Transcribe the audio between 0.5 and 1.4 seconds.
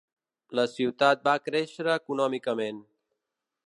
La ciutat va